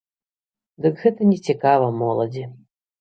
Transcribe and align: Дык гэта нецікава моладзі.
Дык 0.85 0.97
гэта 1.03 1.27
нецікава 1.33 1.93
моладзі. 2.01 2.43